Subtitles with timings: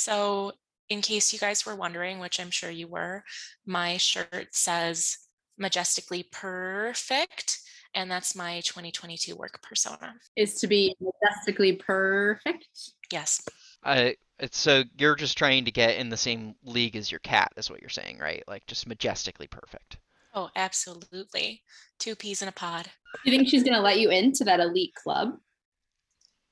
[0.00, 0.52] So,
[0.88, 3.22] in case you guys were wondering, which I'm sure you were,
[3.66, 5.18] my shirt says
[5.58, 7.60] majestically perfect,
[7.94, 10.14] and that's my 2022 work persona.
[10.36, 12.66] Is to be majestically perfect.
[13.12, 13.42] Yes.
[13.84, 17.52] I it's so you're just trying to get in the same league as your cat,
[17.56, 18.42] is what you're saying, right?
[18.48, 19.98] Like just majestically perfect.
[20.34, 21.62] Oh, absolutely.
[21.98, 22.88] Two peas in a pod.
[23.24, 25.36] Do you think she's gonna let you into that elite club?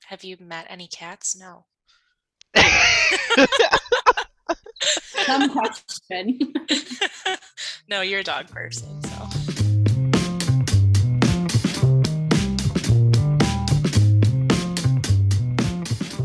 [0.05, 1.35] Have you met any cats?
[1.35, 1.65] No.
[5.25, 6.53] Some question.
[7.87, 9.29] no, you're a dog person, so.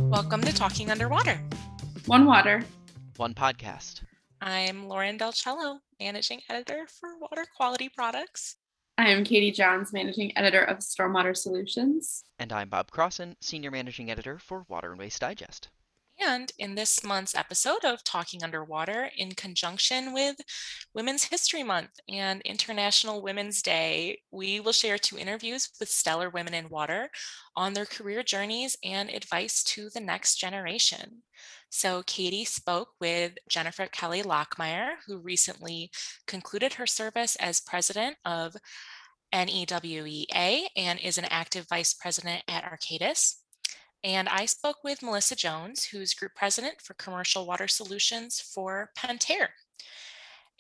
[0.09, 1.41] Welcome to Talking Under Water.
[2.07, 2.65] One water.
[3.17, 4.03] One podcast.
[4.41, 8.57] I'm Lauren Del Ciello, managing editor for Water Quality Products.
[8.97, 12.23] I am Katie Johns, managing editor of Stormwater Solutions.
[12.39, 15.69] And I'm Bob Crossen, senior managing editor for Water and Waste Digest.
[16.21, 20.37] And in this month's episode of Talking Under Water, in conjunction with
[20.95, 26.55] Women's History Month and International Women's Day, we will share two interviews with stellar women
[26.55, 27.11] in water
[27.57, 31.23] on their career journeys and advice to the next generation.
[31.69, 35.91] So, Katie spoke with Jennifer Kelly Lachmayr, who recently
[36.27, 38.55] concluded her service as president of
[39.33, 43.44] NEWEA and is an active vice president at Arcadis.
[44.05, 49.49] And I spoke with Melissa Jones, who's group president for commercial water solutions for Pentair.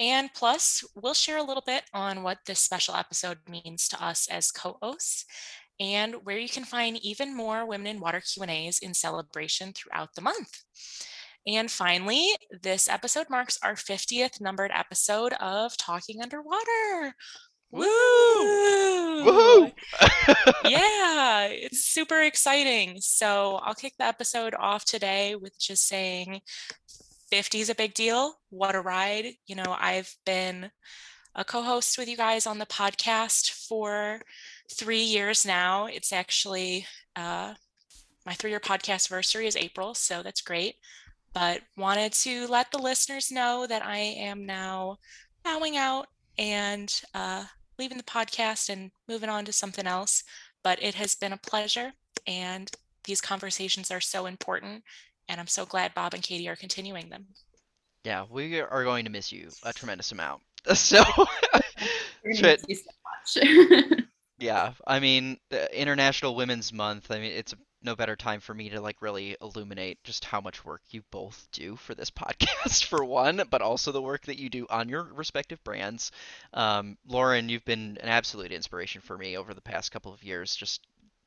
[0.01, 4.27] And plus, we'll share a little bit on what this special episode means to us
[4.29, 5.27] as co-hosts
[5.79, 10.23] and where you can find even more Women in Water Q&As in celebration throughout the
[10.23, 10.63] month.
[11.47, 12.31] And finally,
[12.63, 17.15] this episode marks our 50th numbered episode of Talking Under Water.
[17.75, 19.25] Woo!
[19.25, 19.73] Woohoo!
[20.65, 22.99] yeah, it's super exciting.
[23.01, 26.43] So I'll kick the episode off today with just saying
[27.33, 28.37] 50 is a big deal.
[28.51, 29.27] What a ride.
[29.49, 30.71] You know, I've been
[31.35, 34.21] a co host with you guys on the podcast for
[34.73, 35.87] three years now.
[35.87, 37.55] It's actually uh,
[38.25, 40.77] my three year podcast anniversary is April, so that's great.
[41.33, 44.99] But wanted to let the listeners know that I am now
[45.43, 46.07] bowing out
[46.39, 47.47] and uh,
[47.79, 50.25] leaving the podcast and moving on to something else.
[50.63, 51.93] But it has been a pleasure.
[52.27, 52.71] And
[53.05, 54.83] these conversations are so important.
[55.29, 57.27] And I'm so glad Bob and Katie are continuing them.
[58.05, 60.43] Yeah, we are going to miss you a tremendous amount.
[60.75, 61.05] So,
[62.33, 63.37] so much.
[64.39, 65.39] yeah, I mean,
[65.75, 67.11] International Women's Month.
[67.11, 67.55] I mean, it's
[67.85, 71.47] no better time for me to like really illuminate just how much work you both
[71.53, 75.05] do for this podcast for one but also the work that you do on your
[75.05, 76.11] respective brands.
[76.53, 80.57] Um, lauren you've been an absolute inspiration for me over the past couple of years
[80.57, 80.81] just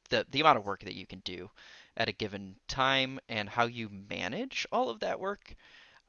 [0.09, 1.49] the the amount of work that you can do
[1.95, 5.55] at a given time and how you manage all of that work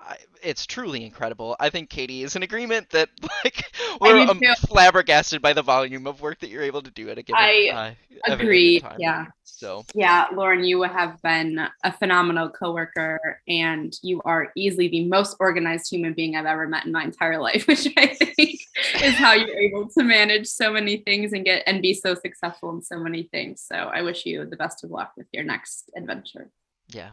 [0.01, 1.57] I, it's truly incredible.
[1.59, 3.09] I think Katie is in agreement that
[3.45, 3.65] like
[4.01, 7.23] we're um, flabbergasted by the volume of work that you're able to do at a
[7.23, 7.41] given.
[7.41, 7.77] Time.
[7.77, 7.97] I
[8.31, 8.83] uh, agree.
[8.99, 9.27] Yeah.
[9.45, 15.37] So yeah, Lauren, you have been a phenomenal coworker, and you are easily the most
[15.41, 18.61] organized human being I've ever met in my entire life, which I think
[19.03, 22.71] is how you're able to manage so many things and get and be so successful
[22.71, 23.65] in so many things.
[23.67, 26.51] So I wish you the best of luck with your next adventure.
[26.91, 27.11] Yeah,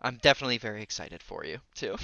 [0.00, 1.96] I'm definitely very excited for you too.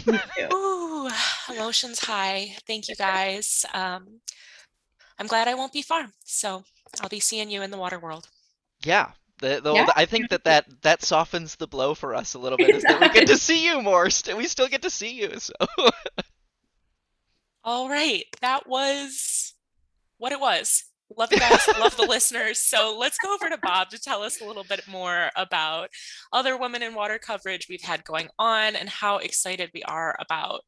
[0.52, 1.08] Ooh,
[1.50, 2.56] emotions high.
[2.66, 3.64] Thank you guys.
[3.72, 4.20] Um,
[5.18, 6.64] I'm glad I won't be far, so
[7.00, 8.28] I'll be seeing you in the water world.
[8.84, 9.86] Yeah, the, the, yeah.
[9.96, 12.70] I think that, that that softens the blow for us a little bit.
[12.70, 14.04] Is that we get to see you more.
[14.04, 15.38] We still get to see you.
[15.38, 15.52] So.
[17.64, 19.54] All right, that was
[20.18, 20.84] what it was.
[21.16, 22.58] Love you guys, love the listeners.
[22.58, 25.90] So let's go over to Bob to tell us a little bit more about
[26.32, 30.62] other women in water coverage we've had going on and how excited we are about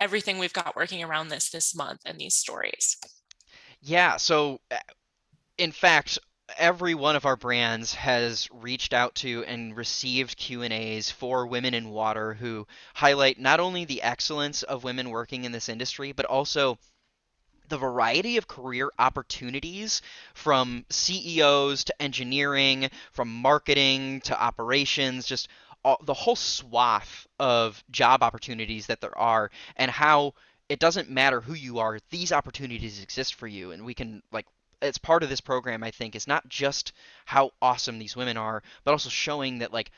[0.00, 2.96] everything we've got working around this this month and these stories.
[3.80, 4.78] Yeah, so eh,
[5.58, 6.18] in fact,
[6.58, 11.90] every one of our brands has reached out to and received q&a's for women in
[11.90, 12.64] water who
[12.94, 16.78] highlight not only the excellence of women working in this industry but also
[17.68, 20.02] the variety of career opportunities
[20.34, 25.48] from CEOs to engineering, from marketing to operations, just
[25.84, 30.34] all, the whole swath of job opportunities that there are, and how
[30.68, 34.46] it doesn't matter who you are, these opportunities exist for you, and we can like.
[34.82, 36.92] It's part of this program, I think, is not just
[37.24, 39.90] how awesome these women are, but also showing that like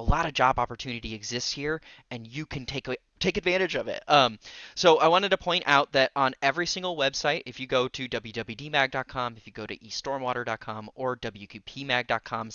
[0.00, 2.88] a lot of job opportunity exists here, and you can take
[3.18, 4.02] take advantage of it.
[4.08, 4.38] Um,
[4.74, 8.08] so I wanted to point out that on every single website, if you go to
[8.08, 12.48] wwdmag.com, if you go to estormwater.com or wqpmag.com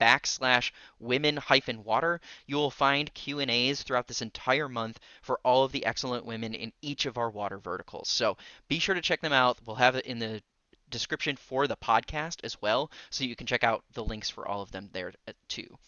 [0.00, 0.70] backslash
[1.00, 5.84] women hyphen water, you will find Q&As throughout this entire month for all of the
[5.84, 8.08] excellent women in each of our water verticals.
[8.08, 8.36] So
[8.68, 9.58] be sure to check them out.
[9.66, 10.40] We'll have it in the
[10.88, 14.62] description for the podcast as well, so you can check out the links for all
[14.62, 15.78] of them there uh, too.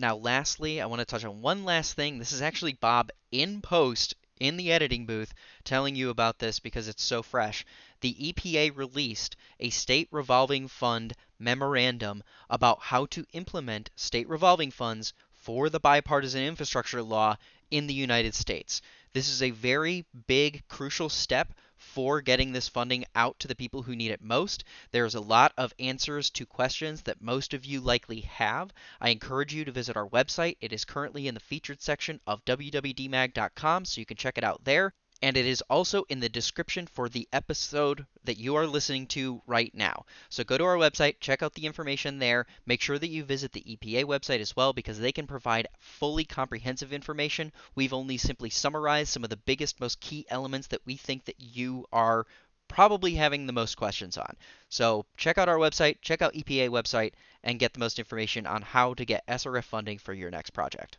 [0.00, 2.18] Now, lastly, I want to touch on one last thing.
[2.18, 5.34] This is actually Bob in post in the editing booth
[5.64, 7.66] telling you about this because it's so fresh.
[8.00, 15.14] The EPA released a state revolving fund memorandum about how to implement state revolving funds
[15.32, 17.36] for the bipartisan infrastructure law
[17.68, 18.80] in the United States.
[19.14, 23.82] This is a very big, crucial step for getting this funding out to the people
[23.82, 24.64] who need it most.
[24.90, 28.72] There's a lot of answers to questions that most of you likely have.
[29.00, 30.56] I encourage you to visit our website.
[30.60, 34.64] It is currently in the featured section of wwdmag.com, so you can check it out
[34.64, 39.06] there and it is also in the description for the episode that you are listening
[39.06, 40.04] to right now.
[40.28, 42.46] So go to our website, check out the information there.
[42.66, 46.24] Make sure that you visit the EPA website as well because they can provide fully
[46.24, 47.52] comprehensive information.
[47.74, 51.40] We've only simply summarized some of the biggest, most key elements that we think that
[51.40, 52.26] you are
[52.68, 54.36] probably having the most questions on.
[54.68, 58.62] So check out our website, check out EPA website, and get the most information on
[58.62, 60.98] how to get SRF funding for your next project.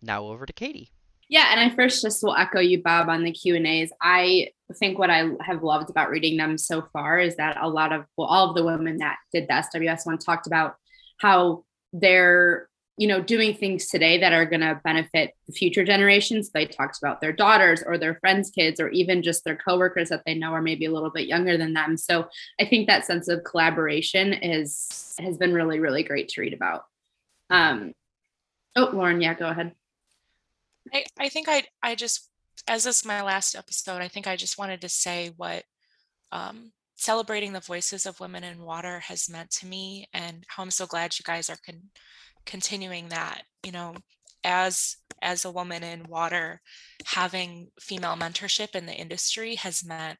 [0.00, 0.90] Now over to Katie.
[1.28, 3.92] Yeah, and I first just will echo you, Bob, on the Q and A's.
[4.00, 4.48] I
[4.78, 8.04] think what I have loved about reading them so far is that a lot of
[8.16, 10.76] well, all of the women that did the SWS one talked about
[11.18, 16.50] how they're you know doing things today that are going to benefit the future generations.
[16.50, 20.22] They talked about their daughters or their friends' kids or even just their coworkers that
[20.26, 21.96] they know are maybe a little bit younger than them.
[21.96, 22.28] So
[22.60, 26.84] I think that sense of collaboration is has been really really great to read about.
[27.50, 27.92] Um,
[28.76, 29.72] oh, Lauren, yeah, go ahead.
[30.92, 32.28] I, I think I I just
[32.68, 35.64] as this is my last episode, I think I just wanted to say what
[36.30, 40.70] um, celebrating the voices of women in water has meant to me, and how I'm
[40.70, 41.90] so glad you guys are con-
[42.46, 43.42] continuing that.
[43.64, 43.94] You know,
[44.44, 46.60] as as a woman in water,
[47.06, 50.18] having female mentorship in the industry has meant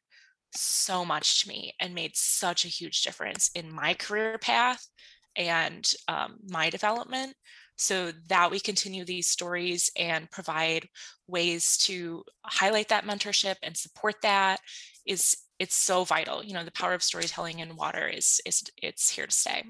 [0.55, 4.85] so much to me and made such a huge difference in my career path
[5.35, 7.35] and um, my development
[7.83, 10.87] so that we continue these stories and provide
[11.27, 14.59] ways to highlight that mentorship and support that
[15.05, 16.43] is it's so vital.
[16.43, 19.63] You know the power of storytelling in water is is it's here to stay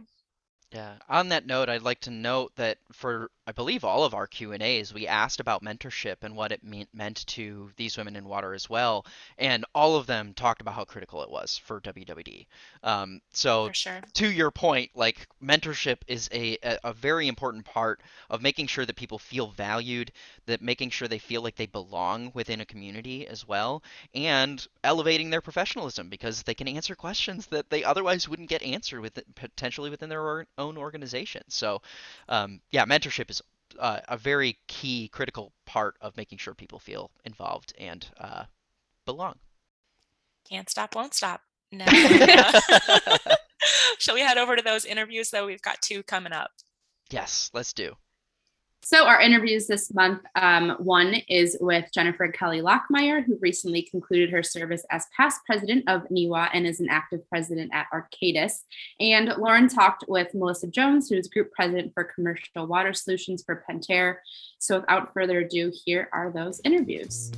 [0.73, 0.93] yeah.
[1.07, 4.53] On that note, I'd like to note that for I believe all of our Q
[4.53, 8.23] and A's, we asked about mentorship and what it mean, meant to these women in
[8.23, 9.05] water as well,
[9.37, 12.47] and all of them talked about how critical it was for WWD.
[12.83, 13.99] Um, so sure.
[14.13, 17.99] to your point, like mentorship is a, a, a very important part
[18.29, 20.11] of making sure that people feel valued,
[20.45, 23.83] that making sure they feel like they belong within a community as well,
[24.15, 29.01] and elevating their professionalism because they can answer questions that they otherwise wouldn't get answered
[29.01, 31.43] with potentially within their own organization.
[31.47, 31.81] So,
[32.29, 33.41] um, yeah, mentorship is
[33.79, 38.43] uh, a very key, critical part of making sure people feel involved and uh,
[39.05, 39.35] belong.
[40.49, 41.41] Can't stop, won't stop.
[41.71, 41.85] No.
[43.97, 45.45] Shall we head over to those interviews though?
[45.45, 46.51] We've got two coming up.
[47.09, 47.93] Yes, let's do.
[48.85, 54.29] So our interviews this month, um, one is with Jennifer Kelly Lachmayr, who recently concluded
[54.31, 58.63] her service as past president of NEWEA and is an active president at Arcadis.
[58.99, 63.63] And Lauren talked with Melissa Jones, who is group president for commercial water solutions for
[63.67, 64.17] Pentair.
[64.59, 67.31] So without further ado, here are those interviews.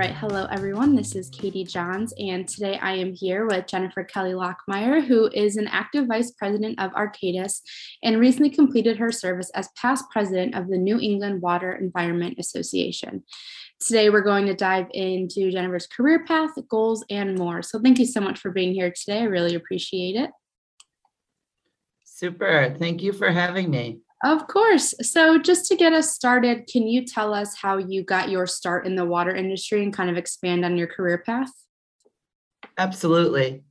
[0.00, 0.14] Right.
[0.14, 0.96] Hello, everyone.
[0.96, 5.58] This is Katie Johns, and today I am here with Jennifer Kelly Lachmayr, who is
[5.58, 7.60] an active vice president of Arcadis
[8.02, 13.24] and recently completed her service as past president of the New England Water Environment Association.
[13.78, 17.60] Today, we're going to dive into Jennifer's career path, goals, and more.
[17.60, 19.18] So, thank you so much for being here today.
[19.18, 20.30] I really appreciate it.
[22.06, 22.74] Super.
[22.78, 23.98] Thank you for having me.
[24.22, 24.94] Of course.
[25.00, 28.86] So, just to get us started, can you tell us how you got your start
[28.86, 31.50] in the water industry and kind of expand on your career path?
[32.76, 33.62] Absolutely.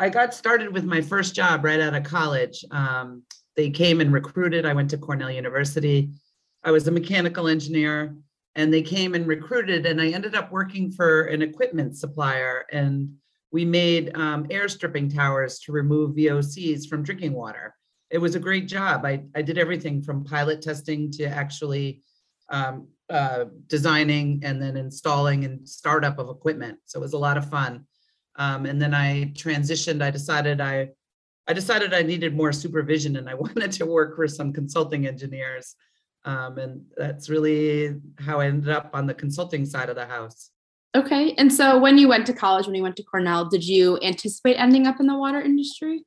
[0.00, 2.64] I got started with my first job right out of college.
[2.72, 3.22] Um,
[3.54, 4.66] they came and recruited.
[4.66, 6.10] I went to Cornell University.
[6.64, 8.16] I was a mechanical engineer,
[8.56, 12.64] and they came and recruited, and I ended up working for an equipment supplier.
[12.72, 13.14] And
[13.52, 17.76] we made um, air stripping towers to remove VOCs from drinking water
[18.12, 19.06] it was a great job.
[19.06, 22.02] I, I did everything from pilot testing to actually
[22.50, 26.78] um, uh, designing and then installing and startup of equipment.
[26.84, 27.86] So it was a lot of fun.
[28.36, 30.02] Um, and then I transitioned.
[30.02, 30.90] I decided I,
[31.48, 35.74] I decided I needed more supervision, and I wanted to work for some consulting engineers.
[36.24, 40.50] Um, and that's really how I ended up on the consulting side of the house.
[40.94, 41.34] Okay.
[41.38, 44.56] And so when you went to college, when you went to Cornell, did you anticipate
[44.56, 46.04] ending up in the water industry?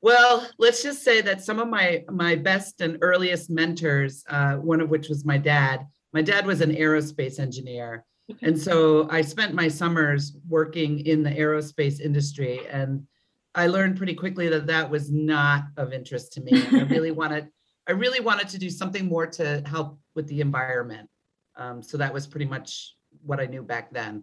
[0.00, 4.80] Well, let's just say that some of my my best and earliest mentors, uh, one
[4.80, 5.86] of which was my dad.
[6.12, 8.04] My dad was an aerospace engineer,
[8.42, 13.06] and so I spent my summers working in the aerospace industry, and
[13.54, 16.52] I learned pretty quickly that that was not of interest to me.
[16.70, 17.48] I really wanted,
[17.88, 21.08] I really wanted to do something more to help with the environment.
[21.56, 24.22] Um, so that was pretty much what I knew back then.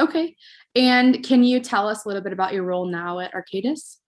[0.00, 0.36] Okay,
[0.74, 3.98] and can you tell us a little bit about your role now at Arcadis?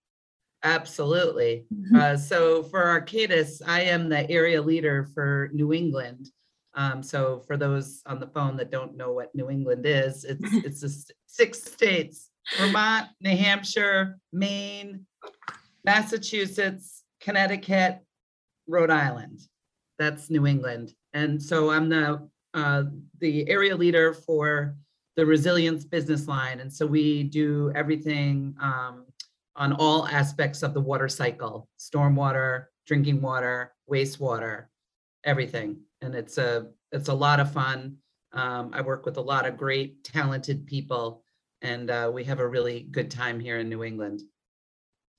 [0.65, 1.67] Absolutely.
[1.73, 1.97] Mm-hmm.
[1.97, 6.31] Uh, so for Arcadis, I am the area leader for New England.
[6.75, 10.41] Um, so for those on the phone that don't know what New England is, it's
[10.65, 15.07] it's the six states: Vermont, New Hampshire, Maine,
[15.85, 18.01] Massachusetts, Connecticut,
[18.67, 19.41] Rhode Island.
[19.99, 20.93] That's New England.
[21.13, 22.85] And so I'm the uh,
[23.21, 24.77] the area leader for
[25.17, 26.61] the resilience business line.
[26.61, 29.05] And so we do everything um,
[29.59, 34.67] on all aspects of the water cycle stormwater drinking water wastewater
[35.25, 35.81] everything.
[36.01, 37.97] And it's a it's a lot of fun.
[38.33, 41.23] Um, i work with a lot of great talented people
[41.63, 44.23] and uh, we have a really good time here in new england.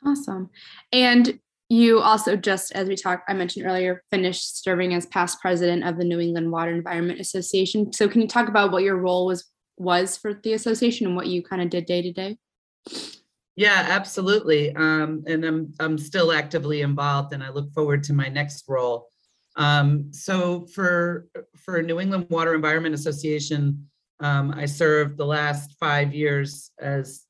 [0.06, 0.50] Awesome.
[0.94, 5.84] And you also just as we talked i mentioned earlier finished serving as past president
[5.84, 7.92] of the new england water environment association.
[7.94, 9.46] So can you talk about what your role was
[9.78, 12.38] was for the association and what you kind of did day to day
[13.60, 14.74] yeah, absolutely.
[14.74, 19.10] Um, and I'm I'm still actively involved, and I look forward to my next role.
[19.58, 21.28] Um, so for
[21.66, 23.90] for New England Water Environment Association,
[24.22, 27.26] um, I served the last five years as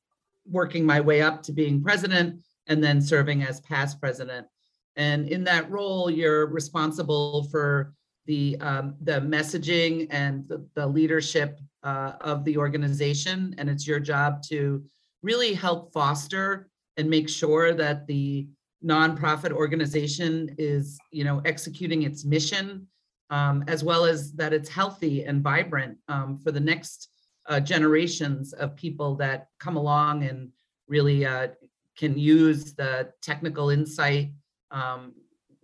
[0.46, 4.46] working my way up to being president, and then serving as past president.
[4.94, 7.92] And in that role, you're responsible for
[8.26, 13.98] the um, the messaging and the, the leadership uh, of the organization, and it's your
[13.98, 14.84] job to
[15.22, 18.48] really help foster and make sure that the
[18.84, 22.86] nonprofit organization is you know executing its mission
[23.28, 27.08] um, as well as that it's healthy and vibrant um, for the next
[27.48, 30.48] uh, generations of people that come along and
[30.88, 31.48] really uh,
[31.96, 34.32] can use the technical insight
[34.70, 35.12] um,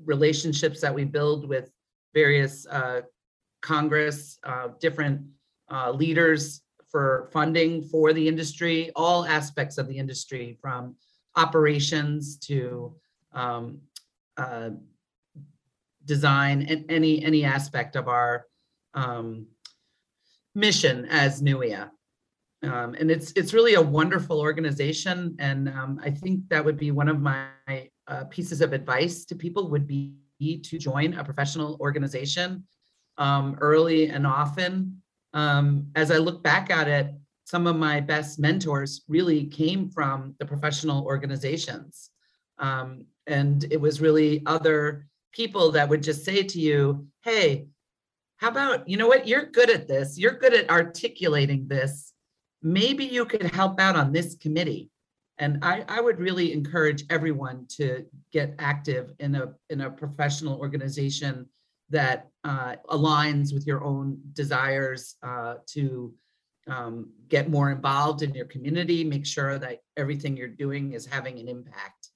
[0.04, 1.70] relationships that we build with
[2.12, 3.00] various uh,
[3.62, 5.22] congress uh, different
[5.70, 6.60] uh, leaders
[6.96, 10.96] for funding for the industry, all aspects of the industry, from
[11.34, 12.94] operations to
[13.34, 13.82] um,
[14.38, 14.70] uh,
[16.06, 18.46] design and any any aspect of our
[18.94, 19.46] um,
[20.54, 21.90] mission as NEWEA.
[22.62, 26.92] Um, and it's it's really a wonderful organization, and um, I think that would be
[26.92, 27.48] one of my
[28.08, 32.64] uh, pieces of advice to people would be to join a professional organization
[33.18, 35.02] um, early and often
[35.32, 37.14] um, as I look back at it,
[37.44, 42.10] some of my best mentors really came from the professional organizations.
[42.58, 47.66] Um, and it was really other people that would just say to you, hey,
[48.38, 52.12] how about, you know what, you're good at this, you're good at articulating this.
[52.62, 54.90] Maybe you could help out on this committee.
[55.38, 60.58] And I, I would really encourage everyone to get active in a in a professional
[60.58, 61.46] organization
[61.90, 66.12] that uh, aligns with your own desires uh, to
[66.68, 71.38] um, get more involved in your community, make sure that everything you're doing is having
[71.38, 72.10] an impact.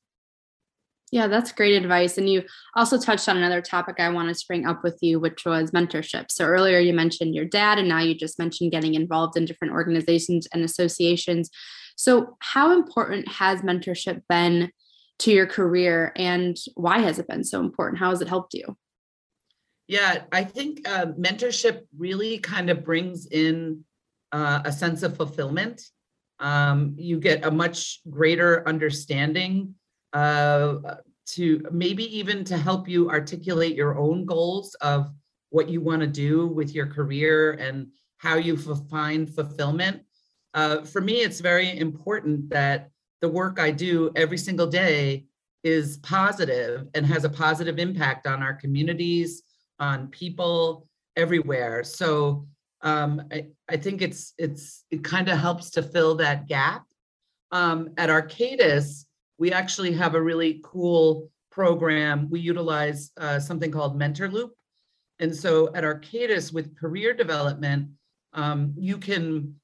[1.12, 2.18] Yeah, that's great advice.
[2.18, 2.44] And you
[2.76, 6.30] also touched on another topic I wanted to bring up with you, which was mentorship.
[6.30, 9.74] So earlier you mentioned your dad, and now you just mentioned getting involved in different
[9.74, 11.50] organizations and associations.
[11.96, 14.70] So, how important has mentorship been
[15.18, 17.98] to your career, and why has it been so important?
[17.98, 18.76] How has it helped you?
[19.90, 23.82] Yeah, I think uh, mentorship really kind of brings in
[24.30, 25.82] uh, a sense of fulfillment.
[26.38, 29.74] Um, you get a much greater understanding
[30.12, 30.76] uh,
[31.30, 35.10] to maybe even to help you articulate your own goals of
[35.48, 40.02] what you want to do with your career and how you find fulfillment.
[40.54, 42.90] Uh, for me, it's very important that
[43.22, 45.24] the work I do every single day
[45.64, 49.42] is positive and has a positive impact on our communities,
[49.80, 51.82] on people everywhere.
[51.82, 52.46] So
[52.82, 56.84] um, I, I think it's it's it kind of helps to fill that gap.
[57.50, 59.06] Um, at Arcadis,
[59.38, 62.28] we actually have a really cool program.
[62.30, 64.52] We utilize uh, something called Mentor Loop.
[65.18, 67.88] And so at Arcadis with career development,
[68.32, 69.56] um, you can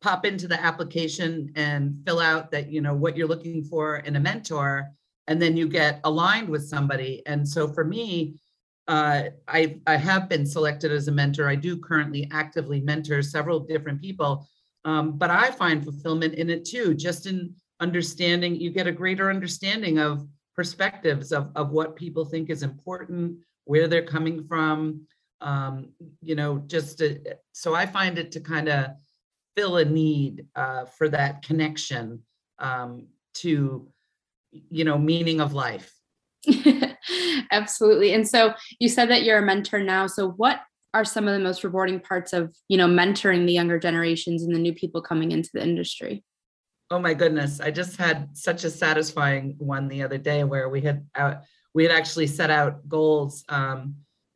[0.00, 4.16] pop into the application and fill out that, you know, what you're looking for in
[4.16, 4.90] a mentor,
[5.26, 7.22] and then you get aligned with somebody.
[7.26, 8.34] And so for me,
[8.88, 11.48] uh, I, I have been selected as a mentor.
[11.48, 14.46] I do currently actively mentor several different people,
[14.84, 19.30] um, but I find fulfillment in it too, just in understanding, you get a greater
[19.30, 25.06] understanding of perspectives of, of what people think is important, where they're coming from,
[25.40, 25.88] um,
[26.20, 27.18] you know, just to,
[27.52, 28.90] so I find it to kind of
[29.56, 32.22] fill a need uh, for that connection
[32.58, 33.88] um, to,
[34.70, 35.92] you know, meaning of life.
[37.50, 38.12] Absolutely.
[38.12, 40.06] And so you said that you're a mentor now.
[40.06, 40.60] So what
[40.94, 44.54] are some of the most rewarding parts of, you know, mentoring the younger generations and
[44.54, 46.24] the new people coming into the industry?
[46.90, 50.82] Oh my goodness, I just had such a satisfying one the other day where we
[50.82, 51.36] had uh,
[51.72, 53.94] we had actually set out goals um,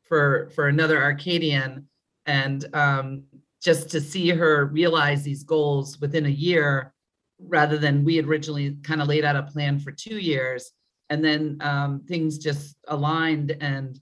[0.09, 1.87] for for another Arcadian,
[2.25, 3.25] and um,
[3.63, 6.95] just to see her realize these goals within a year,
[7.39, 10.73] rather than we originally kind of laid out a plan for two years,
[11.11, 13.99] and then um, things just aligned, and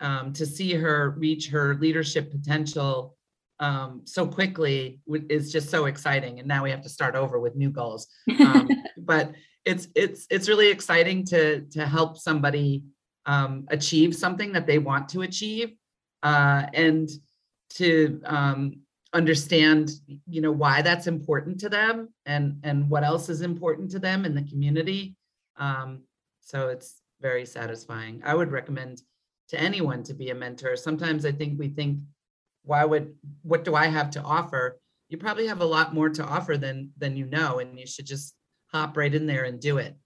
[0.00, 3.16] um, to see her reach her leadership potential
[3.58, 6.38] um, so quickly is just so exciting.
[6.38, 8.08] And now we have to start over with new goals.
[8.40, 9.32] Um, but
[9.64, 12.84] it's it's it's really exciting to to help somebody
[13.24, 15.72] um, achieve something that they want to achieve,
[16.22, 17.08] uh, and
[17.70, 18.80] to um,
[19.12, 19.90] understand
[20.28, 24.24] you know why that's important to them and and what else is important to them
[24.24, 25.16] in the community.
[25.56, 26.02] Um,
[26.46, 28.22] so it's very satisfying.
[28.24, 29.02] I would recommend
[29.48, 30.76] to anyone to be a mentor.
[30.76, 31.98] Sometimes I think we think
[32.62, 34.76] why would what do i have to offer
[35.08, 38.04] you probably have a lot more to offer than than you know and you should
[38.04, 38.34] just
[38.72, 39.96] hop right in there and do it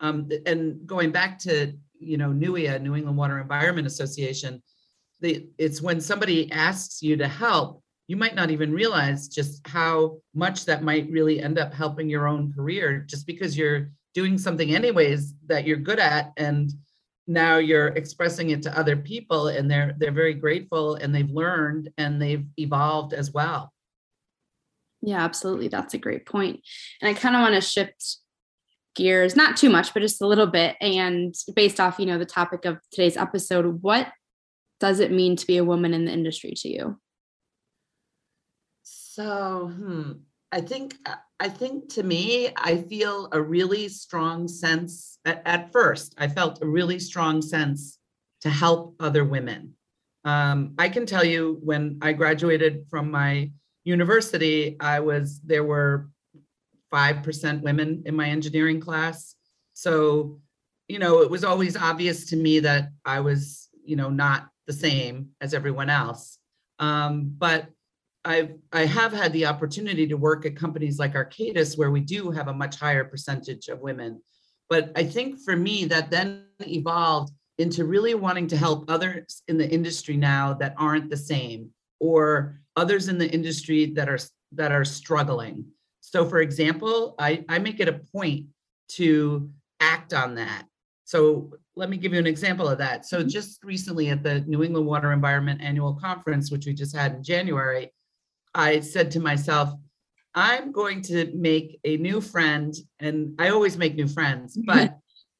[0.00, 4.62] um, and going back to you know NEWEA, New England Water Environment Association,
[5.20, 10.18] the, it's when somebody asks you to help, you might not even realize just how
[10.34, 14.74] much that might really end up helping your own career just because you're doing something
[14.74, 16.72] anyways that you're good at and
[17.26, 21.90] now you're expressing it to other people and they're they're very grateful and they've learned
[21.96, 23.72] and they've evolved as well.
[25.02, 25.68] Yeah absolutely.
[25.68, 26.60] That's a great point.
[27.00, 28.16] and i kind of want to shift
[28.96, 32.26] gears not too much but just a little bit and based off you know the
[32.26, 34.08] topic of today's episode what
[34.80, 36.98] does it mean to be a woman in the industry to you?
[38.82, 40.12] So hmm,
[40.52, 40.94] i think
[41.40, 46.62] I think to me, I feel a really strong sense at, at first, I felt
[46.62, 47.98] a really strong sense
[48.42, 49.74] to help other women.
[50.26, 53.50] Um, I can tell you when I graduated from my
[53.84, 56.10] university, I was, there were
[56.92, 59.34] 5% women in my engineering class.
[59.72, 60.40] So,
[60.88, 64.74] you know, it was always obvious to me that I was, you know, not the
[64.74, 66.36] same as everyone else.
[66.78, 67.68] Um, but
[68.24, 72.30] I've I have had the opportunity to work at companies like Arcadis where we do
[72.30, 74.20] have a much higher percentage of women.
[74.68, 79.58] But I think for me that then evolved into really wanting to help others in
[79.58, 84.18] the industry now that aren't the same or others in the industry that are
[84.52, 85.64] that are struggling.
[86.00, 88.46] So for example, I, I make it a point
[88.90, 90.66] to act on that.
[91.04, 93.06] So let me give you an example of that.
[93.06, 93.28] So mm-hmm.
[93.28, 97.22] just recently at the New England Water Environment Annual Conference, which we just had in
[97.22, 97.92] January,
[98.54, 99.72] I said to myself,
[100.34, 102.74] I'm going to make a new friend.
[102.98, 104.98] And I always make new friends, but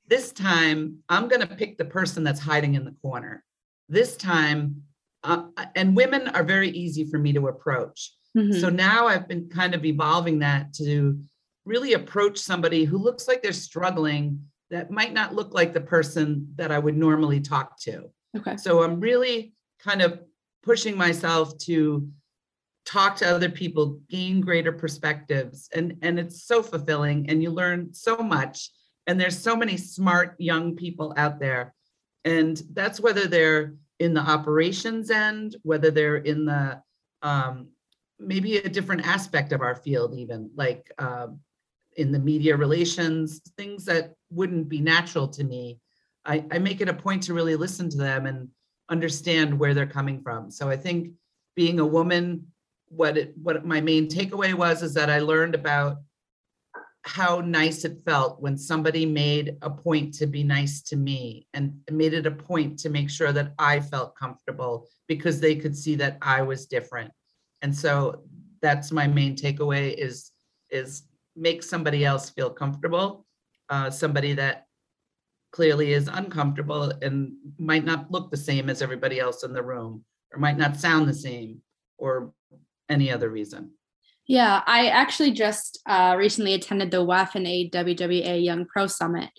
[0.08, 3.44] this time I'm going to pick the person that's hiding in the corner.
[3.88, 4.82] This time,
[5.22, 5.44] uh,
[5.76, 8.12] and women are very easy for me to approach.
[8.36, 8.58] Mm-hmm.
[8.60, 11.18] So now I've been kind of evolving that to
[11.64, 16.52] really approach somebody who looks like they're struggling that might not look like the person
[16.56, 18.10] that I would normally talk to.
[18.36, 18.56] Okay.
[18.56, 20.20] So I'm really kind of
[20.62, 22.08] pushing myself to
[22.86, 27.92] talk to other people gain greater perspectives and and it's so fulfilling and you learn
[27.92, 28.70] so much
[29.06, 31.74] and there's so many smart young people out there.
[32.24, 36.80] And that's whether they're in the operations end whether they're in the
[37.22, 37.68] um,
[38.18, 41.26] maybe a different aspect of our field even like uh,
[41.96, 45.78] in the media relations things that wouldn't be natural to me.
[46.24, 48.48] I, I make it a point to really listen to them and
[48.88, 50.50] understand where they're coming from.
[50.50, 51.12] So i think
[51.56, 52.46] being a woman
[52.90, 55.98] what it what my main takeaway was is that I learned about
[57.02, 61.72] how nice it felt when somebody made a point to be nice to me and
[61.90, 65.94] made it a point to make sure that I felt comfortable because they could see
[65.94, 67.10] that I was different.
[67.62, 68.22] And so
[68.60, 70.32] that's my main takeaway is
[70.70, 71.04] is
[71.36, 73.24] make somebody else feel comfortable,
[73.70, 74.66] uh, somebody that
[75.52, 80.04] clearly is uncomfortable and might not look the same as everybody else in the room
[80.32, 81.60] or might not sound the same
[81.98, 82.32] or
[82.90, 83.72] any other reason.
[84.26, 89.30] Yeah, I actually just uh, recently attended the WEF and AWWA Young Pro Summit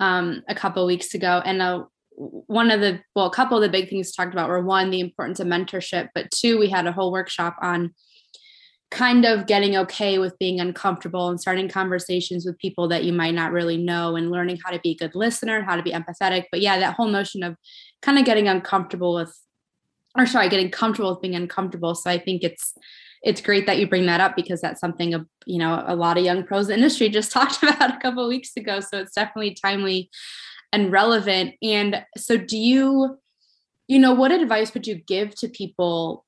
[0.00, 1.84] um, a couple weeks ago, and uh,
[2.16, 5.00] one of the well, a couple of the big things talked about were one, the
[5.00, 7.94] importance of mentorship, but two, we had a whole workshop on
[8.90, 13.34] kind of getting okay with being uncomfortable and starting conversations with people that you might
[13.34, 16.44] not really know and learning how to be a good listener, how to be empathetic.
[16.52, 17.56] But yeah, that whole notion of
[18.02, 19.36] kind of getting uncomfortable with,
[20.16, 21.94] or sorry, getting comfortable with being uncomfortable.
[21.94, 22.74] So I think it's
[23.24, 26.24] it's great that you bring that up because that's something you know a lot of
[26.24, 28.80] young pros in the industry just talked about a couple weeks ago.
[28.80, 30.10] So it's definitely timely
[30.72, 31.54] and relevant.
[31.62, 33.18] And so do you
[33.88, 36.24] you know what advice would you give to people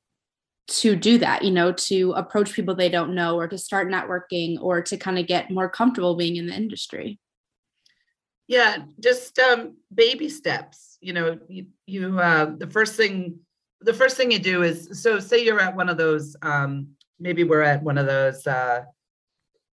[0.68, 4.61] to do that you know to approach people they don't know or to start networking
[4.61, 7.20] or to kind of get more comfortable being in the industry?
[8.49, 10.99] Yeah just um, baby steps.
[11.01, 13.40] You know you, you uh, the first thing
[13.81, 17.45] the first thing you do is so say you're at one of those um, maybe
[17.45, 18.83] we're at one of those uh,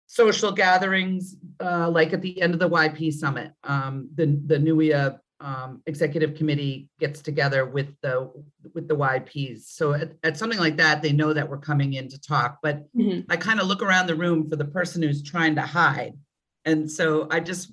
[0.07, 3.53] social gatherings uh, like at the end of the YP summit.
[3.65, 8.31] Um, the the NEWEA um, executive committee gets together with the
[8.75, 9.63] with the YPs.
[9.63, 12.59] So at, at, something like that, they know that we're coming in to talk.
[12.63, 13.31] But mm-hmm.
[13.31, 16.15] I kind of look around the room for the person who's trying to hide,
[16.65, 17.73] and so I just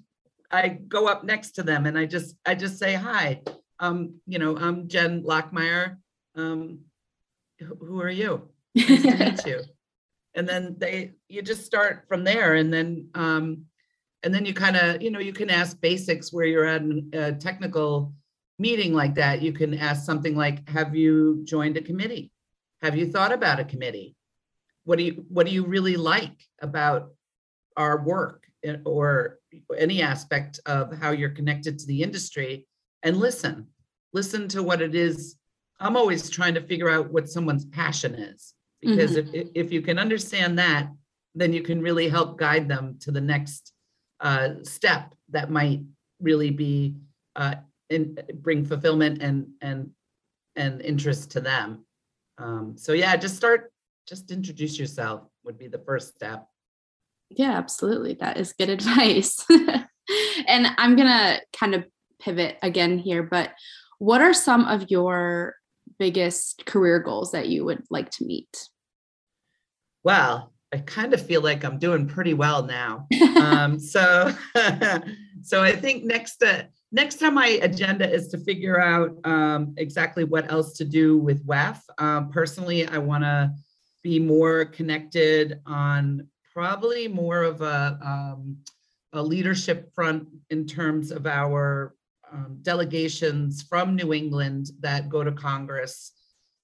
[0.51, 3.41] I go up next to them and I just I just say hi.
[3.79, 5.97] Um, you know, I'm Jen Lachmayr.
[6.37, 6.79] Um,
[7.59, 8.49] who are you?
[8.75, 9.61] Nice to meet you.
[10.35, 13.65] And then they, you just start from there, and then, um,
[14.21, 17.33] and then you kind of, you know, you can ask basics where you're at a
[17.33, 18.13] technical
[18.59, 19.41] meeting like that.
[19.41, 22.31] You can ask something like, "Have you joined a committee?
[22.83, 24.15] Have you thought about a committee?
[24.83, 27.13] What do you What do you really like about
[27.75, 28.43] our work,
[28.85, 29.39] or
[29.75, 32.67] any aspect of how you're connected to the industry?"
[33.01, 33.67] And listen,
[34.13, 35.36] listen to what it is
[35.79, 39.35] I'm always trying to figure out what someone's passion is because mm-hmm.
[39.35, 40.89] if, if you can understand that,
[41.35, 43.73] then you can really help guide them to the next
[44.19, 45.81] uh, step that might
[46.19, 46.95] really be
[47.35, 47.55] uh,
[47.89, 49.91] in, bring fulfillment and and
[50.55, 51.85] and interest to them.
[52.39, 53.71] Um, so yeah, just start,
[54.07, 56.47] just introduce yourself would be the first step.
[57.29, 58.15] Yeah, absolutely.
[58.15, 59.45] That is good advice.
[60.47, 61.85] and I'm gonna kind of
[62.19, 63.51] pivot again here, but
[63.99, 65.55] what are some of your
[65.99, 68.69] biggest career goals that you would like to meet?
[70.03, 73.07] Well, I kind of feel like I'm doing pretty well now.
[73.41, 74.33] um, so,
[75.41, 80.23] so I think next uh, next on my agenda is to figure out um, exactly
[80.23, 81.79] what else to do with WEF.
[81.97, 83.53] Um, personally, I want to
[84.03, 88.57] be more connected on probably more of a, um,
[89.13, 91.93] a leadership front in terms of our
[92.31, 96.11] um, delegations from New England that go to Congress,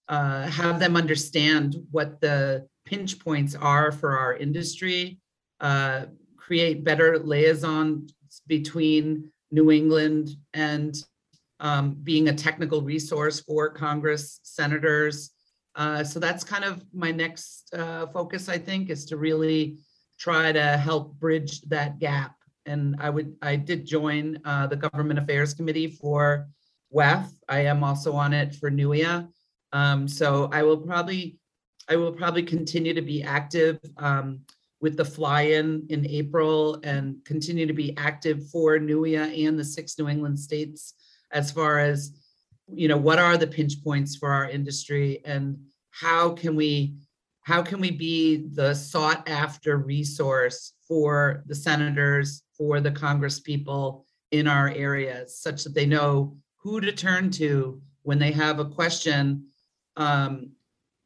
[0.10, 5.20] uh, have them understand what the pinch points are for our industry,
[5.62, 8.14] uh, create better liaisons
[8.48, 10.96] between New England and
[11.60, 15.32] um, being a technical resource for Congress senators.
[15.76, 19.78] Uh, so that's kind of my next uh, focus, I think, is to really
[20.20, 25.20] try to help bridge that gap and I would I did join uh, the Government
[25.20, 26.48] Affairs Committee for
[26.94, 27.30] WEF.
[27.50, 29.28] I am also on it for NEWEA.
[29.72, 31.40] Um, so I will probably
[31.90, 34.42] I will probably continue to be active um,
[34.80, 39.98] with the fly-in in April and continue to be active for NEWEA and the six
[39.98, 40.94] New England states
[41.32, 42.12] as far as
[42.72, 45.58] you know what are the pinch points for our industry and
[45.92, 46.96] how can we
[47.42, 54.06] how can we be the sought after resource for the senators for the Congress people
[54.32, 58.66] in our areas such that they know who to turn to when they have a
[58.66, 59.46] question
[59.98, 60.52] um,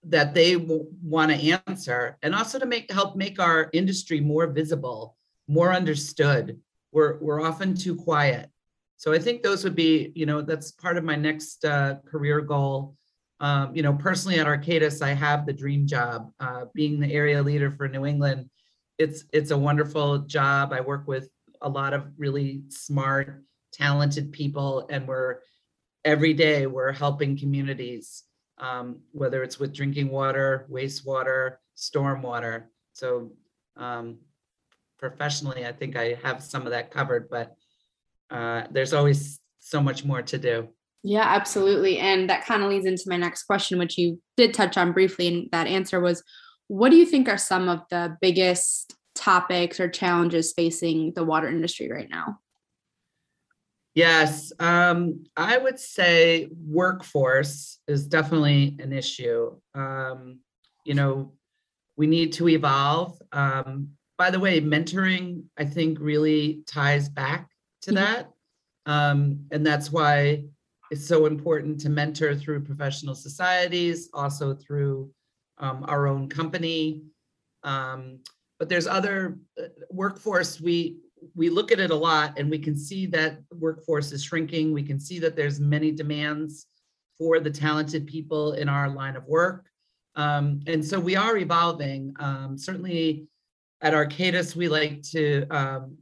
[0.03, 4.47] that they w- want to answer and also to make help make our industry more
[4.47, 6.59] visible more understood.
[6.91, 8.49] We're, we're often too quiet.
[8.99, 12.41] So i think those would be you know that's part of my next uh, career
[12.41, 12.95] goal.
[13.39, 17.43] Um, you know personally at arcadis i have the dream job uh, being the area
[17.43, 18.49] leader for new england.
[18.97, 20.73] It's it's a wonderful job.
[20.73, 21.29] I work with
[21.61, 25.39] a lot of really smart, talented people, and we're
[26.05, 28.23] every day we're helping communities,
[28.59, 32.65] um, whether it's with drinking water, wastewater, stormwater.
[32.93, 33.31] So
[33.75, 34.17] um,
[34.97, 37.55] professionally, I think I have some of that covered, but
[38.29, 40.69] uh, there's always so much more to do.
[41.03, 41.99] Yeah, absolutely.
[41.99, 45.27] And that kind of leads into my next question, which you did touch on briefly.
[45.27, 46.23] And that answer was
[46.67, 51.49] what do you think are some of the biggest topics or challenges facing the water
[51.49, 52.39] industry right now?
[53.95, 59.59] Yes, um, I would say workforce is definitely an issue.
[59.73, 60.39] Um,
[60.85, 61.33] you know,
[61.95, 63.19] we need to evolve.
[63.31, 67.49] Um, by the way, mentoring, I think, really ties back
[67.81, 67.95] to Mhm.
[67.95, 68.31] that.
[68.85, 70.45] Um, and that's why
[70.91, 75.11] it's so important to mentor through professional societies, also through
[75.57, 77.03] um, our own company.
[78.59, 80.97] But there's other uh, workforce, we,
[81.35, 84.73] we look at it a lot and we can see that workforce is shrinking.
[84.73, 86.67] We can see that there's many demands
[87.17, 89.65] for the talented people in our line of work.
[90.15, 92.13] Um, and so we are evolving.
[92.19, 93.27] Um, certainly
[93.81, 95.97] at Arcadis, we like to, um,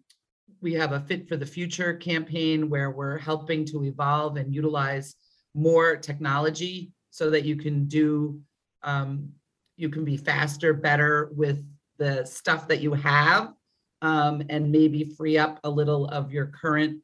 [0.62, 5.15] we have a Fit for the Future campaign where we're helping to evolve and utilize
[5.54, 8.39] more technology so that you can do,
[8.84, 9.30] um,
[9.78, 11.63] you can be faster, better with
[11.97, 13.53] the stuff that you have
[14.01, 17.01] um, and maybe free up a little of your current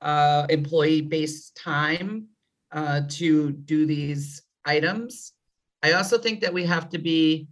[0.00, 2.26] uh, employee-based time
[2.72, 5.32] uh, to do these items.
[5.82, 7.48] I also think that we have to be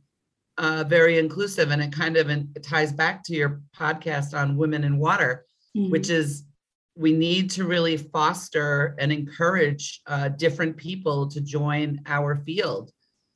[0.59, 4.57] uh, very inclusive, and it kind of in- it ties back to your podcast on
[4.57, 5.44] women in water,
[5.77, 5.90] Mhm.
[5.90, 6.44] which is
[6.96, 12.90] we need to really foster and encourage uh, different people to join our field.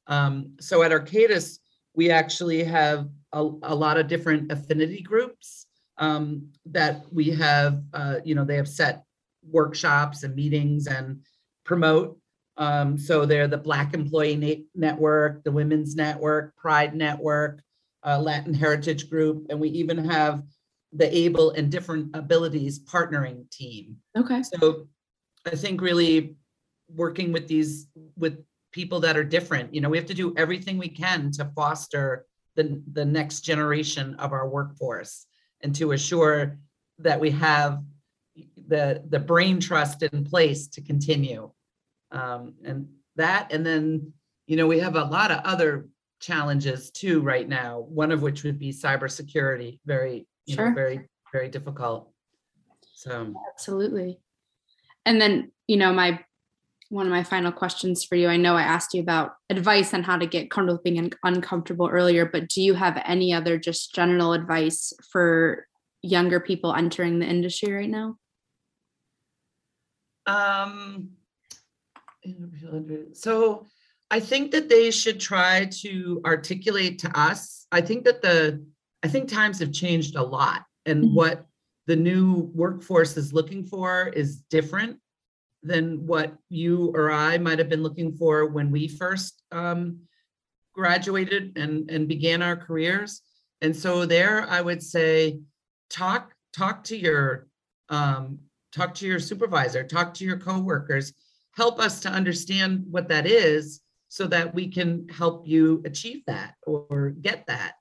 [0.08, 1.58] Um, so at Arcadis,
[1.94, 5.66] we actually have a, a lot of different affinity groups
[5.98, 9.04] um, that we have, uh, you know, they have set
[9.48, 11.20] workshops and meetings and
[11.64, 12.18] promote.
[12.56, 17.62] Um, so they're the Black Employee Na- Network, the Women's Network, Pride Network,
[18.04, 20.42] uh, Latin Heritage Group, and we even have
[20.92, 23.96] the Able and Different Abilities Partnering Team.
[24.16, 24.42] Okay.
[24.42, 24.88] So
[25.46, 26.36] I think really
[26.88, 30.78] working with these, with people that are different, you know, we have to do everything
[30.78, 35.26] we can to foster the, the next generation of our workforce
[35.62, 36.58] and to assure
[36.98, 37.82] that we have
[38.68, 41.50] the, the brain trust in place to continue.
[42.10, 44.12] Um, and that, and then,
[44.46, 45.88] you know, we have a lot of other
[46.20, 51.48] challenges too right now, one of which would be cybersecurity, very, you know, very, very
[51.48, 52.10] difficult.
[52.94, 53.34] So.
[53.52, 54.20] Absolutely.
[55.04, 56.20] And then, you know, my
[56.92, 58.28] one of my final questions for you.
[58.28, 61.88] I know I asked you about advice on how to get comfortable with being uncomfortable
[61.90, 65.66] earlier, but do you have any other just general advice for
[66.02, 68.16] younger people entering the industry right now?
[70.26, 71.12] Um,
[73.14, 73.66] so
[74.10, 77.66] I think that they should try to articulate to us.
[77.72, 78.62] I think that the,
[79.02, 81.14] I think times have changed a lot and Mhm.
[81.14, 81.46] what
[81.86, 84.98] the new workforce is looking for is different
[85.62, 90.00] than what you or I might have been looking for when we first um,
[90.74, 93.20] graduated and, and began our careers.
[93.60, 95.40] And so there, I would say,
[95.88, 97.46] talk, talk to your,
[97.88, 98.38] um,
[98.72, 101.12] talk to your supervisor, talk to your coworkers,
[101.56, 106.54] help us to understand what that is so that we can help you achieve that
[106.66, 107.74] or get that.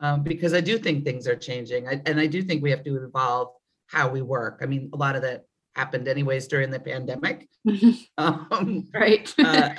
[0.00, 2.84] Um, because I do think things are changing I, and I do think we have
[2.84, 3.48] to evolve
[3.86, 4.60] how we work.
[4.62, 5.45] I mean, a lot of that
[5.76, 7.48] happened anyways during the pandemic.
[8.18, 9.32] Um, right.
[9.38, 9.74] uh,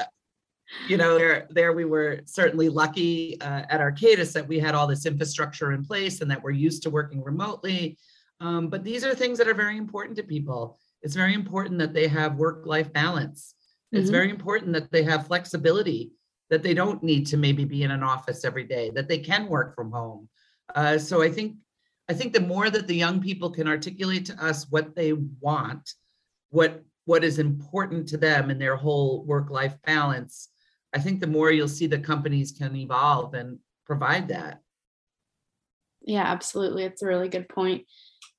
[0.87, 4.85] you know, there, there we were certainly lucky uh, at Arcadis that we had all
[4.85, 7.97] this infrastructure in place and that we're used to working remotely.
[8.39, 10.77] Um, but these are things that are very important to people.
[11.01, 13.55] It's very important that they have work-life balance.
[13.91, 14.17] It's Mhm.
[14.19, 16.11] very important that they have flexibility,
[16.51, 19.47] that they don't need to maybe be in an office every day, that they can
[19.47, 20.29] work from home.
[20.75, 21.55] Uh, so I think,
[22.09, 25.93] I think the more that the young people can articulate to us what they want,
[26.49, 30.49] what what is important to them in their whole work-life balance,
[30.93, 34.59] I think the more you'll see the companies can evolve and provide that.
[36.01, 36.83] Yeah, absolutely.
[36.83, 37.85] It's a really good point.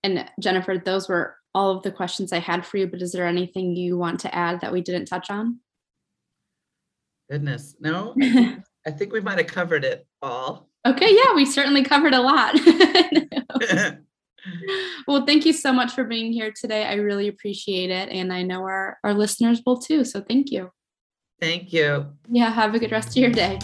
[0.02, 3.26] And Jennifer, those were all of the questions I had for you, but is there
[3.26, 5.60] anything you want to add that we didn't touch on?
[7.30, 10.68] Goodness, no, I think- I think we might have covered it all.
[10.88, 12.54] Okay, yeah, we certainly covered a lot.
[15.06, 16.86] well, thank you so much for being here today.
[16.86, 18.08] I really appreciate it.
[18.08, 20.02] And I know our, our listeners will too.
[20.06, 20.70] So thank you.
[21.42, 22.06] Thank you.
[22.30, 23.58] Yeah, have a good rest of your day.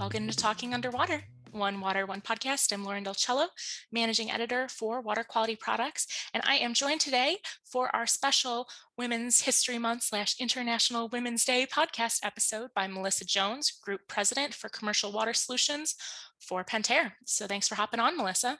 [0.00, 2.72] Welcome to Talking Under Water, One Water, One Podcast.
[2.72, 3.46] I'm Lauren Del Ciello,
[3.92, 9.40] Managing Editor for Water Quality Products, and I am joined today for our special Women's
[9.40, 15.12] History Month slash International Women's Day podcast episode by Melissa Jones, Group President for Commercial
[15.12, 15.96] Water Solutions
[16.40, 17.12] for Pentair.
[17.26, 18.58] So thanks for hopping on, Melissa.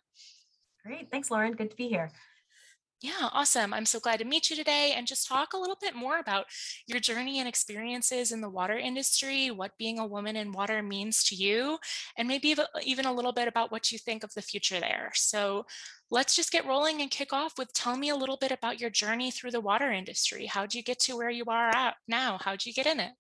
[0.85, 1.11] Great.
[1.11, 1.53] Thanks, Lauren.
[1.53, 2.11] Good to be here.
[3.03, 3.73] Yeah, awesome.
[3.73, 6.45] I'm so glad to meet you today and just talk a little bit more about
[6.87, 11.25] your journey and experiences in the water industry, what being a woman in water means
[11.25, 11.79] to you,
[12.19, 15.13] and maybe even a little bit about what you think of the future there.
[15.15, 15.65] So
[16.11, 18.91] let's just get rolling and kick off with tell me a little bit about your
[18.91, 20.45] journey through the water industry.
[20.45, 22.37] How'd you get to where you are at now?
[22.39, 23.13] How'd you get in it?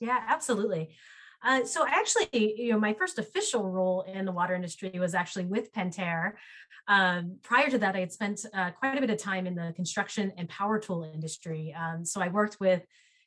[0.00, 0.96] Yeah, absolutely.
[1.44, 5.44] Uh, so actually, you know, my first official role in the water industry was actually
[5.44, 6.32] with Pentair.
[6.88, 9.72] Um, prior to that, I had spent uh, quite a bit of time in the
[9.74, 11.74] construction and power tool industry.
[11.78, 12.82] Um, so I worked with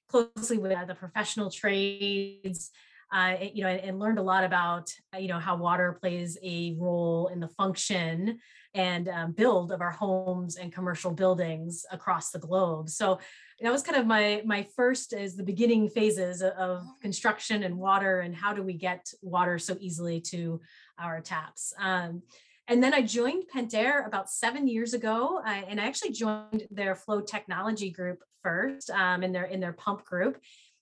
[0.09, 2.71] closely with uh, the professional trades,
[3.13, 6.37] uh, you know, and, and, learned a lot about, uh, you know, how water plays
[6.43, 8.39] a role in the function
[8.75, 12.89] and um, build of our homes and commercial buildings across the globe.
[12.89, 13.19] So
[13.61, 16.91] that was kind of my my first is the beginning phases of oh.
[17.01, 20.61] construction and water and how do we get water so easily to
[20.99, 21.73] our taps.
[21.79, 22.21] Um,
[22.67, 26.95] and then I joined Pentair about seven years ago, uh, and I actually joined their
[26.95, 30.37] flow technology group first um, in their in their pump group.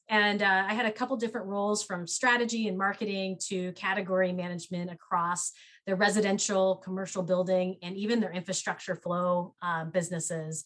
[0.10, 4.92] And uh, I had a couple different roles from strategy and marketing to category management
[4.92, 5.54] across
[5.86, 10.64] their residential, commercial building, and even their infrastructure flow uh, businesses.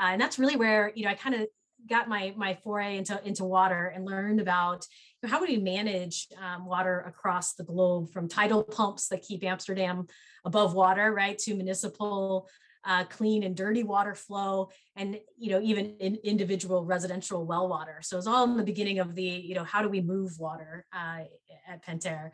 [0.00, 1.46] Uh, and that's really where you know I kind of
[1.88, 4.86] got my my foray into into water and learned about
[5.22, 9.22] you know, how do we manage um, water across the globe from tidal pumps that
[9.22, 10.06] keep Amsterdam
[10.44, 12.48] above water, right, to municipal
[12.84, 17.98] uh, clean and dirty water flow, and you know even in individual residential well water.
[18.02, 20.86] So it's all in the beginning of the you know how do we move water
[20.92, 21.24] uh,
[21.68, 22.30] at Pentair.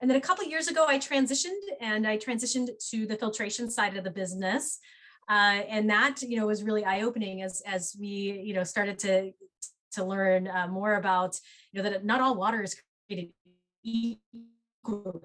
[0.00, 3.96] And then a couple years ago, I transitioned and I transitioned to the filtration side
[3.96, 4.78] of the business.
[5.28, 8.98] Uh, and that you know was really eye opening as as we you know started
[8.98, 9.30] to
[9.92, 11.38] to learn uh, more about
[11.70, 12.74] you know that not all water is
[13.06, 13.30] created
[13.84, 15.20] equally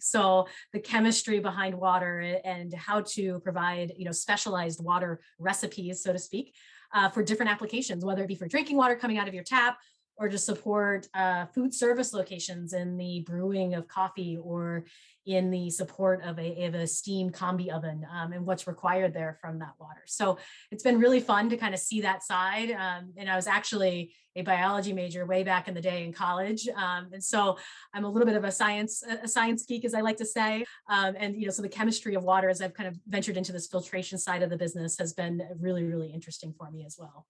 [0.00, 6.12] so the chemistry behind water and how to provide you know specialized water recipes so
[6.12, 6.54] to speak
[6.92, 9.78] uh, for different applications whether it be for drinking water coming out of your tap
[10.18, 14.84] or to support uh, food service locations in the brewing of coffee or
[15.26, 19.36] in the support of a, of a steam combi oven um, and what's required there
[19.40, 20.02] from that water.
[20.06, 20.38] So
[20.70, 22.70] it's been really fun to kind of see that side.
[22.70, 26.68] Um, and I was actually a biology major way back in the day in college.
[26.68, 27.58] Um, and so
[27.92, 30.64] I'm a little bit of a science, a science geek, as I like to say.
[30.88, 33.50] Um, and, you know, so the chemistry of water as I've kind of ventured into
[33.50, 37.26] this filtration side of the business has been really, really interesting for me as well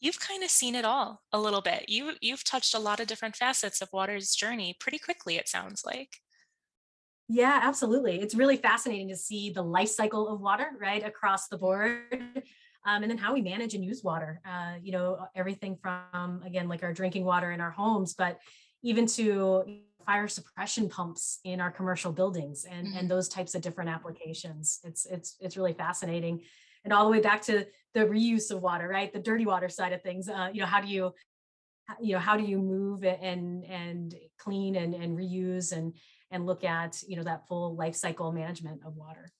[0.00, 1.88] you've kind of seen it all a little bit.
[1.88, 5.82] You you've touched a lot of different facets of water's journey pretty quickly it sounds
[5.84, 6.16] like.
[7.28, 8.20] Yeah, absolutely.
[8.20, 12.00] It's really fascinating to see the life cycle of water, right, across the board.
[12.86, 14.40] Um, and then how we manage and use water.
[14.42, 18.38] Uh, you know, everything from again, like our drinking water in our homes, but
[18.82, 22.96] even to fire suppression pumps in our commercial buildings and, mm-hmm.
[22.96, 24.80] and those types of different applications.
[24.82, 26.40] It's it's it's really fascinating
[26.84, 29.12] and all the way back to the reuse of water, right?
[29.12, 30.28] The dirty water side of things.
[30.28, 31.12] Uh, you know, how do you,
[32.00, 35.94] you know, how do you move and and clean and and reuse and
[36.30, 39.30] and look at you know that full life cycle management of water.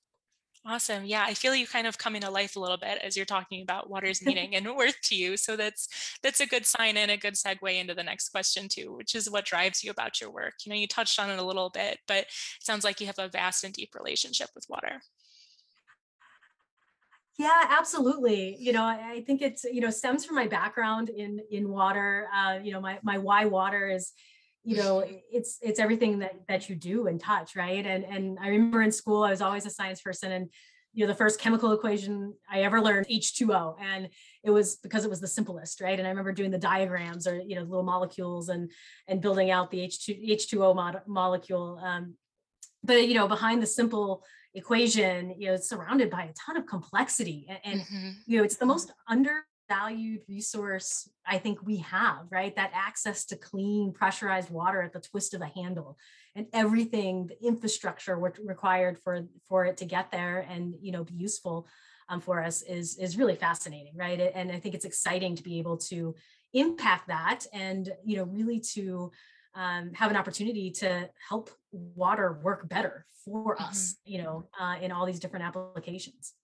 [0.66, 1.06] Awesome.
[1.06, 3.62] Yeah, I feel you kind of coming to life a little bit as you're talking
[3.62, 5.36] about water's meaning and worth to you.
[5.36, 5.88] So that's
[6.22, 9.30] that's a good sign and a good segue into the next question too, which is
[9.30, 10.54] what drives you about your work.
[10.64, 12.26] You know, you touched on it a little bit, but it
[12.60, 15.00] sounds like you have a vast and deep relationship with water.
[17.40, 18.54] Yeah, absolutely.
[18.60, 22.28] You know, I think it's you know stems from my background in in water.
[22.36, 24.12] Uh, you know, my my why water is,
[24.62, 27.86] you know, it's it's everything that that you do and touch, right?
[27.86, 30.50] And and I remember in school I was always a science person, and
[30.92, 34.10] you know the first chemical equation I ever learned H2O, and
[34.44, 35.98] it was because it was the simplest, right?
[35.98, 38.70] And I remember doing the diagrams or you know little molecules and
[39.08, 41.80] and building out the H2 H2O mod- molecule.
[41.82, 42.16] Um,
[42.84, 44.24] but you know behind the simple
[44.54, 48.10] equation you know it's surrounded by a ton of complexity and, and mm-hmm.
[48.26, 53.36] you know it's the most undervalued resource i think we have right that access to
[53.36, 55.96] clean pressurized water at the twist of a handle
[56.34, 61.14] and everything the infrastructure required for for it to get there and you know be
[61.14, 61.68] useful
[62.08, 65.60] um, for us is is really fascinating right and i think it's exciting to be
[65.60, 66.14] able to
[66.54, 69.12] impact that and you know really to
[69.54, 73.64] um, have an opportunity to help water work better for mm-hmm.
[73.64, 76.34] us, you know, uh, in all these different applications.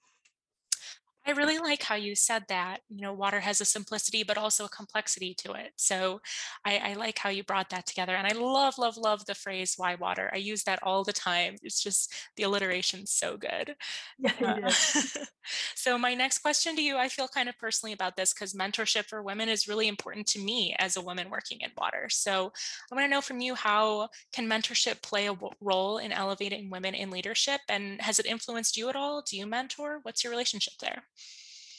[1.26, 2.82] I really like how you said that.
[2.88, 5.72] You know, water has a simplicity, but also a complexity to it.
[5.76, 6.20] So
[6.64, 8.14] I, I like how you brought that together.
[8.14, 10.30] And I love, love, love the phrase why water.
[10.32, 11.56] I use that all the time.
[11.62, 13.74] It's just the alliteration's so good.
[14.18, 14.72] Yeah, Uh,
[15.74, 19.06] so my next question to you, I feel kind of personally about this because mentorship
[19.06, 22.08] for women is really important to me as a woman working in water.
[22.10, 22.52] So
[22.90, 26.70] I want to know from you how can mentorship play a w- role in elevating
[26.70, 29.22] women in leadership and has it influenced you at all?
[29.22, 30.00] Do you mentor?
[30.02, 31.04] What's your relationship there?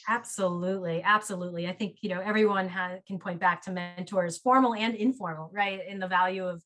[0.08, 1.68] Absolutely, absolutely.
[1.68, 5.80] I think you know everyone ha- can point back to mentors, formal and informal, right?
[5.86, 6.62] In the value of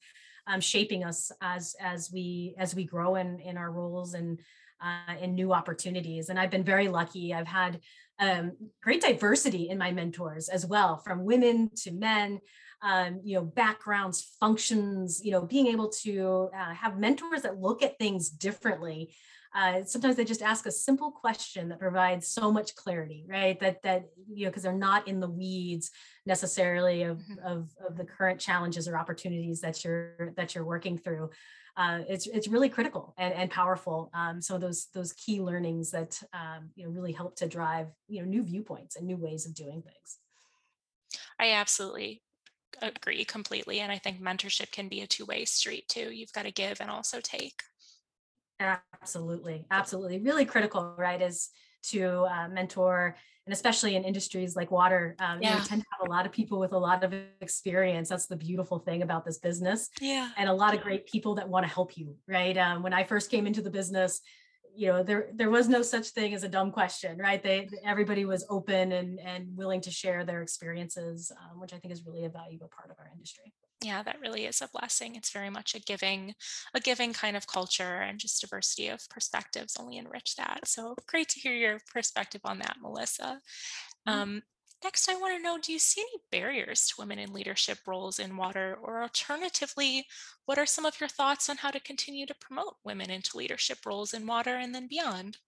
[0.47, 4.39] um, shaping us as as we as we grow in in our roles and
[4.81, 6.29] uh, in new opportunities.
[6.29, 7.35] And I've been very lucky.
[7.35, 7.81] I've had
[8.21, 12.41] um, great diversity in my mentors as well, from women to men.
[12.85, 15.21] Um, you know, backgrounds, functions.
[15.25, 19.15] You know, being able to uh, have mentors that look at things differently
[19.55, 23.83] uh, sometimes they just ask a simple question that provides so much clarity right that
[23.83, 25.91] that you know because they're not in the weeds
[26.27, 27.39] necessarily of, Mhm.
[27.45, 31.31] of of the current challenges or opportunities that you're that you're working through
[31.77, 36.23] uh, it's it's really critical and, and powerful um, so those those key learnings that
[36.33, 39.55] um, you know really help to drive you know new viewpoints and new ways of
[39.55, 40.19] doing things
[41.39, 42.23] I absolutely
[42.81, 43.81] agree completely.
[43.81, 46.11] And I think mentorship can be a two way street too.
[46.13, 47.63] You've got to give and also take.
[48.63, 50.21] Absolutely, absolutely.
[50.21, 51.21] Really critical, right?
[51.21, 51.51] Is
[51.91, 55.59] to uh, mentor, and especially in industries like water, um, you know, Yeah.
[55.63, 58.09] we tend to have a lot of people with a lot of experience.
[58.09, 60.31] That's the beautiful thing about this business, Yeah.
[60.37, 62.57] and a lot of great people that want to help you, right?
[62.57, 64.21] Um, when I first came into the business,
[64.75, 67.43] you know, there there was no such thing as a dumb question, right?
[67.43, 71.93] They everybody was open and and willing to share their experiences, um, which I think
[71.93, 73.53] is really a valuable part of our industry.
[73.83, 75.17] Yeah, that really is a blessing.
[75.17, 76.35] It's very much a giving,
[76.73, 80.69] a giving kind of culture and just diversity of perspectives only enrich that.
[80.69, 83.41] So great to hear your perspective on that, Melissa.
[84.09, 84.13] Mm.
[84.13, 84.43] Um,
[84.85, 88.19] next, I want to know, do you see any barriers to women in leadership roles
[88.19, 88.79] in water?
[88.83, 90.07] Or alternatively,
[90.47, 93.79] what are some of your thoughts on how to continue to promote women into leadership
[93.87, 95.39] roles in water and then beyond?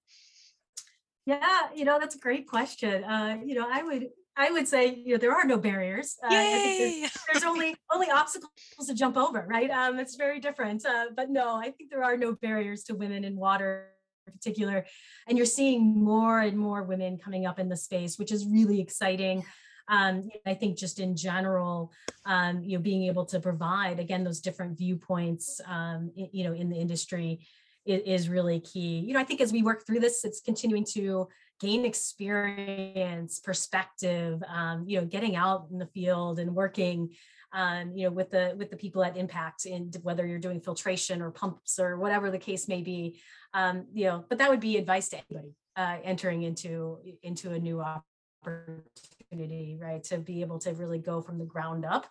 [1.27, 3.05] Yeah, you know, that's a great question.
[3.05, 6.17] Uh, you know, I would I would say, you know, there are no barriers.
[6.23, 8.51] Uh, there's, there's only only obstacles
[8.87, 9.71] to jump over, right?
[9.71, 10.85] Um, it's very different.
[10.85, 13.94] Uh, but no, I think there are no barriers to women in water
[14.33, 14.87] particular.
[15.27, 18.81] And you're seeing more and more women coming up in the space, which is really
[18.81, 19.45] exciting.
[19.89, 21.93] Um, I think just in general,
[22.25, 26.71] um, you know, being able to provide again those different viewpoints, um, you know, in
[26.71, 27.47] the industry
[27.87, 29.01] is really key.
[29.01, 31.29] You know, I think as we work through this, it's continuing to
[31.61, 37.11] gain experience, perspective, um, you know, getting out in the field and working,
[37.55, 41.23] um, you know, with the with the people at Impact, and whether you're doing filtration
[41.23, 43.21] or pumps or whatever the case may be,
[43.55, 44.25] um, you know.
[44.29, 50.03] But that would be advice to anybody uh, entering into into a new opportunity, right?
[50.05, 52.07] To be able to really go from the ground up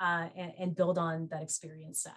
[0.00, 2.16] uh, and, and build on that experience set.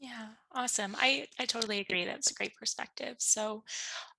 [0.00, 0.94] Yeah, awesome.
[0.96, 2.04] I, I totally agree.
[2.04, 3.16] That's a great perspective.
[3.18, 3.64] So,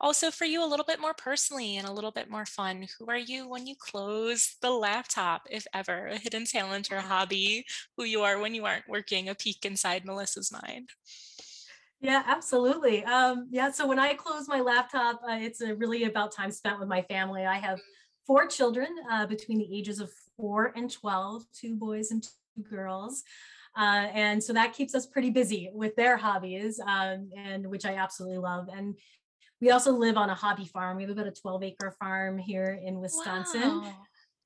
[0.01, 3.09] also for you, a little bit more personally and a little bit more fun, who
[3.09, 7.65] are you when you close the laptop, if ever, a hidden talent or hobby,
[7.95, 10.89] who you are when you aren't working, a peek inside Melissa's mind?
[12.01, 13.03] Yeah, absolutely.
[13.05, 16.88] Um, yeah, so when I close my laptop, uh, it's really about time spent with
[16.89, 17.45] my family.
[17.45, 17.80] I have
[18.25, 23.23] four children uh, between the ages of four and 12, two boys and two girls.
[23.80, 27.95] Uh, and so that keeps us pretty busy with their hobbies, um, and which I
[27.95, 28.67] absolutely love.
[28.75, 28.95] And
[29.61, 30.97] we also live on a hobby farm.
[30.97, 33.93] We have about a 12 acre farm here in Wisconsin Wow.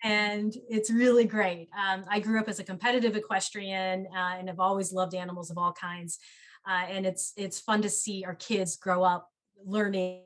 [0.03, 1.69] and it's really great.
[1.77, 5.57] Um, I grew up as a competitive equestrian uh, and have always loved animals of
[5.57, 6.19] all kinds.
[6.67, 9.29] Uh, and it's it's fun to see our kids grow up
[9.65, 10.21] learning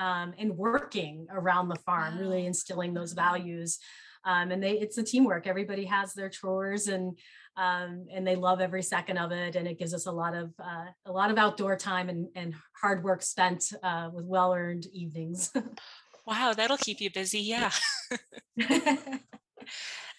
[0.00, 3.78] um, and working around the farm, really instilling those values.
[4.24, 5.46] Um, and they it's a teamwork.
[5.46, 7.18] Everybody has their chores and
[7.58, 9.56] um, and they love every second of it.
[9.56, 12.54] And it gives us a lot of uh, a lot of outdoor time and, and
[12.80, 15.52] hard work spent uh, with well earned evenings.
[16.26, 17.40] Wow, that'll keep you busy.
[17.40, 17.70] Yeah.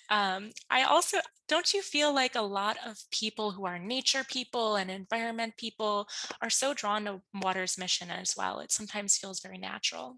[0.10, 1.18] Um, I also
[1.48, 6.08] don't you feel like a lot of people who are nature people and environment people
[6.42, 8.60] are so drawn to water's mission as well.
[8.60, 10.18] It sometimes feels very natural.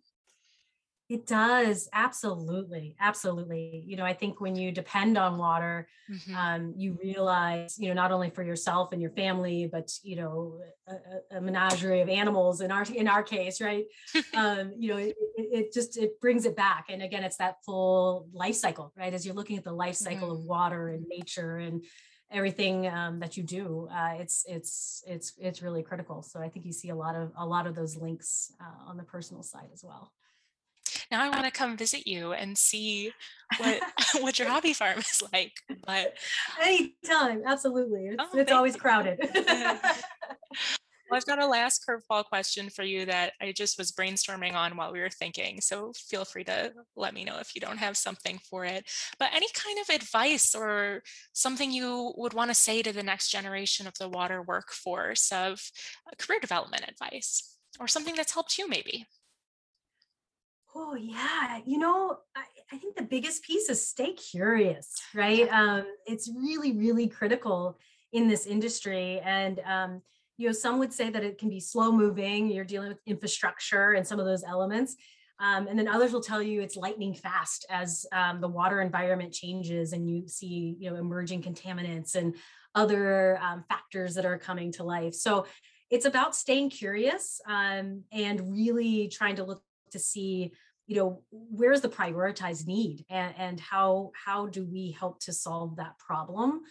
[1.11, 1.89] It does.
[1.91, 2.95] Absolutely.
[2.97, 3.83] Absolutely.
[3.85, 6.35] You know, I think when you depend on water, Mhm.
[6.35, 10.61] um, you realize, you know, not only for yourself and your family, but, you know,
[10.87, 13.85] a, a- menagerie of animals in our, in our case, right.
[14.33, 16.85] Um, you know, it, it, just, it brings it back.
[16.89, 19.13] And again, it's that full life cycle, right.
[19.13, 21.83] As you're looking at the life cycle of water and nature and
[22.31, 26.21] everything um, that you do, uh, it's, it's, it's, it's really critical.
[26.21, 28.95] So I think you see a lot of, a lot of those links uh, on
[28.95, 30.13] the personal side as well.
[31.11, 33.11] Now I want to come visit you and see
[33.59, 33.81] what
[34.21, 35.53] what your hobby farm is like.
[35.85, 36.15] But
[36.61, 38.07] anytime, absolutely.
[38.07, 38.81] It's, Oh, it's always you.
[38.81, 39.19] crowded.
[41.11, 44.77] Well, I've got a last curveball question for you that I just was brainstorming on
[44.77, 45.59] while we were thinking.
[45.59, 48.89] So feel free to let me know if you don't have something for it.
[49.19, 51.03] But any kind of advice or
[51.33, 55.61] something you would want to say to the next generation of the water workforce of
[56.07, 59.05] uh, career development advice or something that's helped you maybe?
[60.73, 65.49] Oh yeah, you know, I, I think the biggest piece is stay curious, right?
[65.51, 67.77] Um, it's really, really critical
[68.13, 70.01] in this industry, and um,
[70.37, 72.49] you know, some would say that it can be slow moving.
[72.49, 74.95] You're dealing with infrastructure and some of those elements,
[75.41, 79.33] um, and then others will tell you it's lightning fast as um, the water environment
[79.33, 82.35] changes and you see, you know, emerging contaminants and
[82.75, 85.15] other um, factors that are coming to life.
[85.15, 85.47] So
[85.89, 90.51] it's about staying curious um, and really trying to look to see
[90.87, 95.75] you know where's the prioritized need and, and how how do we help to solve
[95.75, 96.61] that problem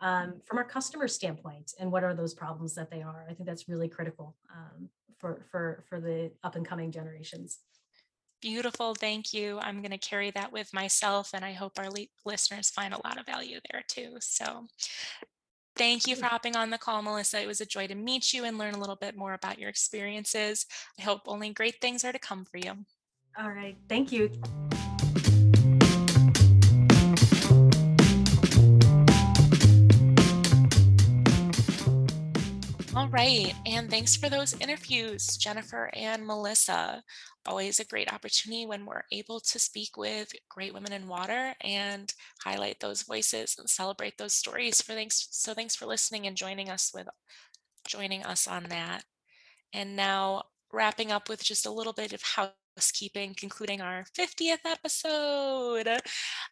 [0.00, 3.48] um, from our customer standpoint and what are those problems that they are i think
[3.48, 7.60] that's really critical um, for for for the up and coming generations
[8.40, 8.94] Beautiful.
[8.94, 9.58] Thank you.
[9.60, 13.06] I'm going to carry that with myself, and I hope our le- listeners find a
[13.06, 14.16] lot of value there too.
[14.20, 14.66] So,
[15.80, 16.30] thank you for mm-hmm.
[16.30, 17.40] hopping on the call, Melissa.
[17.40, 19.70] It was a joy to meet you and learn a little bit more about your
[19.70, 20.66] experiences.
[20.98, 22.72] I hope only great things are to come for you.
[23.38, 24.30] all right thank you
[32.96, 33.54] All right.
[33.66, 37.04] And thanks for those interviews, Jennifer and Melissa.
[37.46, 42.12] Always a great opportunity when we're able to speak with great women in water and
[42.42, 44.82] highlight those voices and celebrate those stories.
[44.82, 45.28] For thanks.
[45.30, 47.06] So thanks for listening and joining us with
[47.86, 49.04] joining us on that.
[49.72, 52.22] And now wrapping up with just a little bit of
[52.80, 56.00] housekeeping, concluding our 50th episode.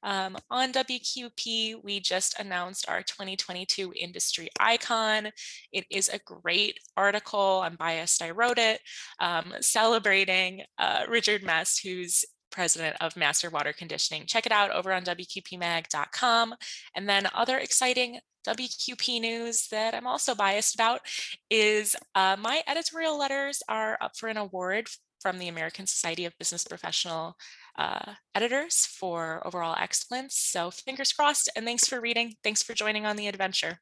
[0.03, 5.31] Um, on WQP, we just announced our 2022 industry icon.
[5.73, 7.63] It is a great article.
[7.65, 8.83] I'm biased, I wrote it,
[9.21, 14.27] um, celebrating uh, Richard Mess, who's president of Master Water Conditioning.
[14.27, 16.55] Check it out over on WQPmag.com.
[16.95, 21.01] And then other exciting WQP news that I'm also biased about
[21.49, 24.89] is uh, my editorial letters are up for an award
[25.21, 27.37] from the American Society of Business Professional
[27.77, 30.37] uh, Editors for overall excellence.
[30.37, 32.35] So fingers crossed, and thanks for reading.
[32.43, 33.81] Thanks for joining on the adventure.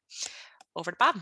[0.75, 1.17] Over to Bob.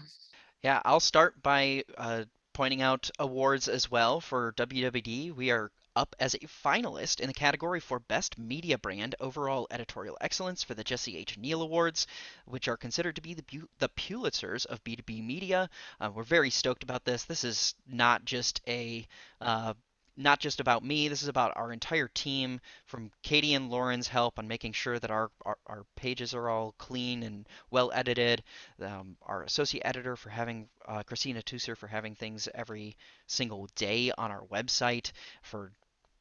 [0.63, 5.33] Yeah, I'll start by uh, pointing out awards as well for WWD.
[5.33, 10.17] We are up as a finalist in the category for Best Media Brand Overall Editorial
[10.19, 11.37] Excellence for the Jesse H.
[11.37, 12.07] Neal Awards,
[12.45, 13.43] which are considered to be the,
[13.79, 15.69] the Pulitzers of B2B media.
[15.99, 17.23] Uh, we're very stoked about this.
[17.23, 19.07] This is not just a
[19.39, 19.73] uh,
[20.17, 21.07] not just about me.
[21.07, 25.11] This is about our entire team, from Katie and Lauren's help on making sure that
[25.11, 28.43] our, our, our pages are all clean and well edited.
[28.81, 32.95] Um, our associate editor for having uh, Christina Tusser for having things every
[33.27, 35.11] single day on our website,
[35.41, 35.71] for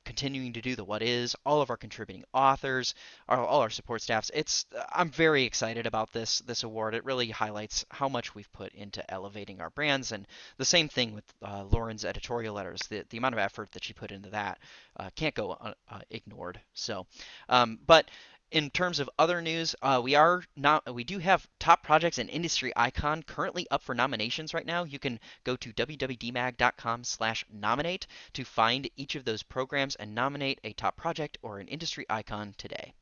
[0.05, 2.95] continuing to do the what is, all of our contributing authors,
[3.29, 4.31] our, all our support staffs.
[4.35, 6.95] It's I'm very excited about this this award.
[6.95, 10.27] It really highlights how much we've put into elevating our brands, and
[10.57, 12.81] the same thing with uh, Lauren's editorial letters.
[12.89, 14.59] The the amount of effort that she put into that
[14.99, 15.73] uh, can't go uh,
[16.11, 16.61] ignored.
[16.75, 17.07] So,
[17.49, 18.11] um, but
[18.55, 22.31] in terms of other news, uh, we are not we do have top projects and
[22.31, 24.85] industry icon currently up for nominations right now.
[24.85, 30.97] You can go to wwdmag.com/nominate to find each of those programs and nominate a top
[30.97, 32.95] project or an industry icon today.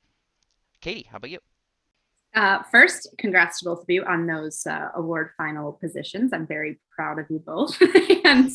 [0.80, 1.40] Katie, how about you?
[2.34, 6.32] Uh, first, congrats to both of you on those uh, award final positions.
[6.32, 7.76] I'm very proud of you both.
[8.24, 8.50] and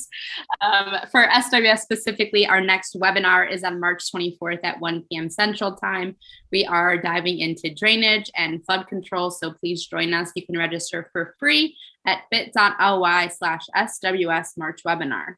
[0.61, 5.29] um, for SWS specifically, our next webinar is on March 24th at 1 p.m.
[5.29, 6.15] Central Time.
[6.51, 10.31] We are diving into drainage and flood control, so please join us.
[10.35, 15.35] You can register for free at bit.ly slash SWS March webinar.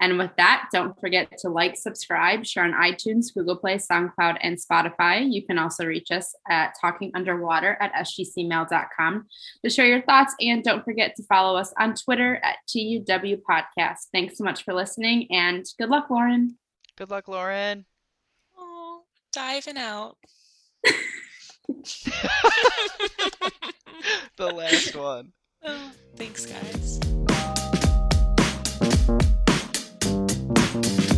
[0.00, 4.58] And with that, don't forget to like, subscribe, share on iTunes, Google Play, SoundCloud, and
[4.58, 5.32] Spotify.
[5.32, 9.26] You can also reach us at talkingunderwater at sgcmail.com
[9.64, 10.34] to share your thoughts.
[10.40, 14.08] And don't forget to follow us on Twitter at TUW Podcast.
[14.12, 16.58] Thanks so much for listening and good luck, Lauren.
[16.96, 17.86] Good luck, Lauren.
[18.56, 20.16] Oh, diving out.
[24.36, 25.32] the last one.
[25.64, 27.00] Oh, thanks, guys.
[30.74, 31.13] Thank you.